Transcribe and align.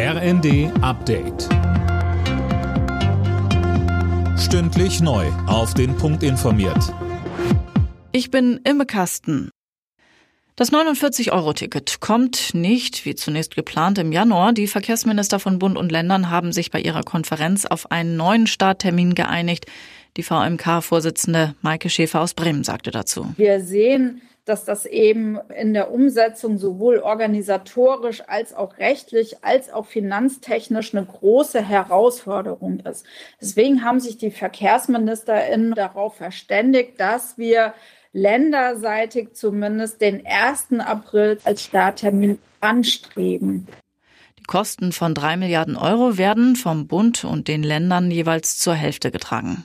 RND 0.00 0.70
Update. 0.80 1.48
Stündlich 4.38 5.00
neu. 5.00 5.26
Auf 5.48 5.74
den 5.74 5.96
Punkt 5.96 6.22
informiert. 6.22 6.94
Ich 8.12 8.30
bin 8.30 8.60
Imme 8.62 8.86
Kasten. 8.86 9.50
Das 10.54 10.72
49-Euro-Ticket 10.72 11.98
kommt 11.98 12.54
nicht, 12.54 13.06
wie 13.06 13.16
zunächst 13.16 13.56
geplant, 13.56 13.98
im 13.98 14.12
Januar. 14.12 14.52
Die 14.52 14.68
Verkehrsminister 14.68 15.40
von 15.40 15.58
Bund 15.58 15.76
und 15.76 15.90
Ländern 15.90 16.30
haben 16.30 16.52
sich 16.52 16.70
bei 16.70 16.80
ihrer 16.80 17.02
Konferenz 17.02 17.66
auf 17.66 17.90
einen 17.90 18.16
neuen 18.16 18.46
Starttermin 18.46 19.16
geeinigt. 19.16 19.66
Die 20.16 20.22
VMK-Vorsitzende 20.22 21.56
Maike 21.60 21.90
Schäfer 21.90 22.20
aus 22.20 22.34
Bremen 22.34 22.62
sagte 22.62 22.92
dazu. 22.92 23.34
Wir 23.36 23.60
sehen 23.64 24.22
dass 24.48 24.64
das 24.64 24.86
eben 24.86 25.38
in 25.54 25.74
der 25.74 25.90
Umsetzung 25.90 26.58
sowohl 26.58 26.98
organisatorisch 26.98 28.22
als 28.26 28.54
auch 28.54 28.78
rechtlich 28.78 29.44
als 29.44 29.70
auch 29.72 29.86
finanztechnisch 29.86 30.94
eine 30.94 31.04
große 31.04 31.62
Herausforderung 31.62 32.80
ist. 32.80 33.04
Deswegen 33.40 33.84
haben 33.84 34.00
sich 34.00 34.18
die 34.18 34.30
VerkehrsministerInnen 34.30 35.74
darauf 35.74 36.16
verständigt, 36.16 36.98
dass 36.98 37.36
wir 37.38 37.74
länderseitig 38.12 39.34
zumindest 39.34 40.00
den 40.00 40.26
1. 40.26 40.80
April 40.80 41.38
als 41.44 41.62
Starttermin 41.62 42.38
anstreben. 42.60 43.66
Die 44.38 44.44
Kosten 44.44 44.92
von 44.92 45.14
drei 45.14 45.36
Milliarden 45.36 45.76
Euro 45.76 46.16
werden 46.16 46.56
vom 46.56 46.86
Bund 46.86 47.24
und 47.24 47.48
den 47.48 47.62
Ländern 47.62 48.10
jeweils 48.10 48.58
zur 48.58 48.74
Hälfte 48.74 49.10
getragen. 49.10 49.64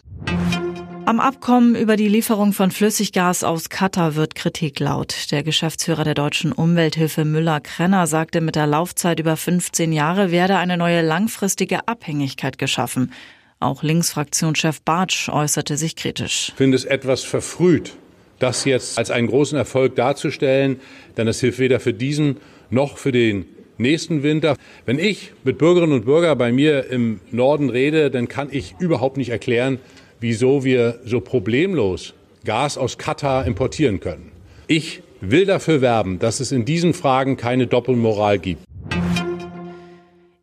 Am 1.05 1.19
Abkommen 1.19 1.75
über 1.75 1.97
die 1.97 2.07
Lieferung 2.07 2.53
von 2.53 2.71
Flüssiggas 2.71 3.43
aus 3.43 3.67
Katar 3.67 4.15
wird 4.15 4.35
Kritik 4.35 4.79
laut. 4.79 5.31
Der 5.31 5.43
Geschäftsführer 5.43 6.05
der 6.05 6.13
deutschen 6.13 6.53
Umwelthilfe 6.53 7.25
Müller-Krenner 7.25 8.07
sagte, 8.07 8.39
mit 8.39 8.55
der 8.55 8.67
Laufzeit 8.67 9.19
über 9.19 9.35
15 9.35 9.91
Jahre 9.91 10.31
werde 10.31 10.55
eine 10.55 10.77
neue 10.77 11.01
langfristige 11.01 11.89
Abhängigkeit 11.89 12.57
geschaffen. 12.57 13.11
Auch 13.59 13.83
Linksfraktionschef 13.83 14.81
Bartsch 14.81 15.27
äußerte 15.27 15.75
sich 15.75 15.97
kritisch. 15.97 16.49
Ich 16.49 16.55
finde 16.55 16.77
es 16.77 16.85
etwas 16.85 17.21
verfrüht, 17.21 17.97
das 18.39 18.63
jetzt 18.63 18.97
als 18.97 19.11
einen 19.11 19.27
großen 19.27 19.57
Erfolg 19.57 19.97
darzustellen, 19.97 20.79
denn 21.17 21.27
das 21.27 21.41
hilft 21.41 21.59
weder 21.59 21.81
für 21.81 21.93
diesen 21.93 22.37
noch 22.69 22.97
für 22.97 23.11
den 23.11 23.45
nächsten 23.77 24.23
Winter. 24.23 24.55
Wenn 24.85 24.99
ich 24.99 25.33
mit 25.43 25.57
Bürgerinnen 25.57 25.93
und 25.93 26.05
Bürgern 26.05 26.37
bei 26.37 26.53
mir 26.53 26.89
im 26.89 27.19
Norden 27.31 27.69
rede, 27.69 28.09
dann 28.09 28.29
kann 28.29 28.47
ich 28.51 28.75
überhaupt 28.79 29.17
nicht 29.17 29.29
erklären, 29.29 29.79
wieso 30.23 30.63
wir 30.63 31.01
so 31.03 31.19
problemlos 31.19 32.13
Gas 32.45 32.77
aus 32.77 32.97
Katar 32.97 33.45
importieren 33.45 33.99
können. 33.99 34.31
Ich 34.67 35.03
will 35.19 35.45
dafür 35.45 35.81
werben, 35.81 36.17
dass 36.17 36.39
es 36.39 36.53
in 36.53 36.63
diesen 36.63 36.93
Fragen 36.93 37.35
keine 37.35 37.67
Doppelmoral 37.67 38.39
gibt. 38.39 38.63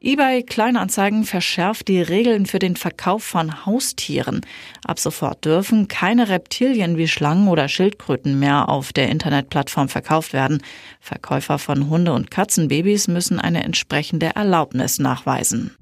eBay 0.02 0.42
Kleinanzeigen 0.42 1.24
verschärft 1.24 1.88
die 1.88 2.00
Regeln 2.00 2.46
für 2.46 2.58
den 2.58 2.76
Verkauf 2.76 3.22
von 3.22 3.66
Haustieren. 3.66 4.42
Ab 4.84 4.98
sofort 4.98 5.44
dürfen 5.44 5.88
keine 5.88 6.28
Reptilien 6.28 6.98
wie 6.98 7.08
Schlangen 7.08 7.48
oder 7.48 7.68
Schildkröten 7.68 8.38
mehr 8.38 8.68
auf 8.68 8.92
der 8.92 9.08
Internetplattform 9.08 9.88
verkauft 9.88 10.32
werden. 10.34 10.62
Verkäufer 11.00 11.58
von 11.58 11.88
Hunde- 11.88 12.12
und 12.12 12.30
Katzenbabys 12.30 13.08
müssen 13.08 13.38
eine 13.38 13.64
entsprechende 13.64 14.34
Erlaubnis 14.34 14.98
nachweisen. 14.98 15.76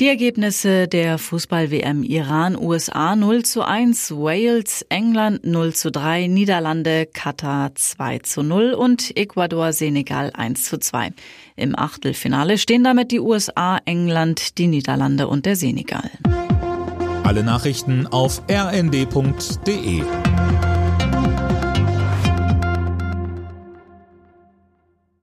Die 0.00 0.08
Ergebnisse 0.08 0.88
der 0.88 1.18
Fußball-WM 1.18 2.02
Iran, 2.02 2.58
USA 2.58 3.14
0 3.14 3.44
zu 3.44 3.62
1, 3.62 4.10
Wales, 4.10 4.84
England 4.88 5.44
0 5.44 5.72
zu 5.72 5.92
3, 5.92 6.26
Niederlande, 6.26 7.06
Katar 7.06 7.76
2 7.76 8.18
zu 8.18 8.42
0 8.42 8.72
und 8.72 9.16
Ecuador, 9.16 9.72
Senegal 9.72 10.32
1 10.34 10.64
zu 10.64 10.78
2. 10.78 11.12
Im 11.54 11.78
Achtelfinale 11.78 12.58
stehen 12.58 12.82
damit 12.82 13.12
die 13.12 13.20
USA, 13.20 13.78
England, 13.84 14.58
die 14.58 14.66
Niederlande 14.66 15.28
und 15.28 15.46
der 15.46 15.54
Senegal. 15.54 16.10
Alle 17.22 17.44
Nachrichten 17.44 18.08
auf 18.08 18.42
rnd.de 18.50 20.02